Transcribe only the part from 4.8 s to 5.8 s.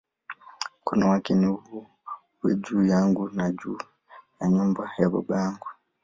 ya baba yangu"!